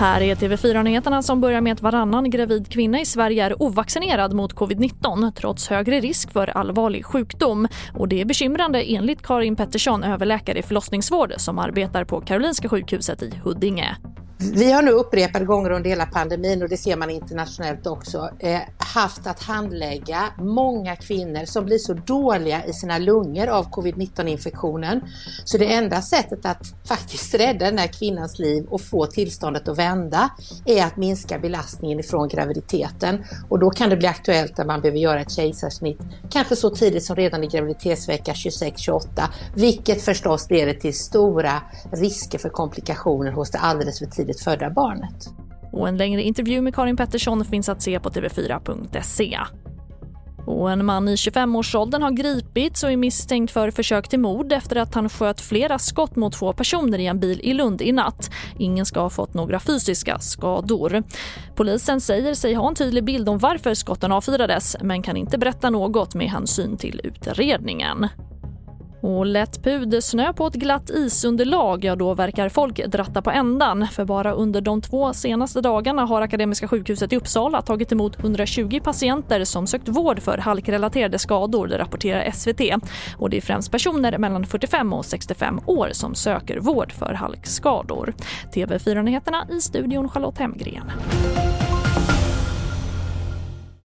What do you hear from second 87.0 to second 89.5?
halkskador. TV4-nyheterna